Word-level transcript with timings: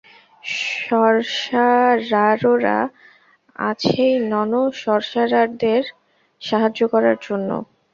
সর্সারাররা 0.83 2.77
আছেই 3.63 4.13
নন-সর্সারারদের 4.31 5.83
সাহায্য 6.41 6.81
করার 6.93 7.17
জন্য। 7.27 7.49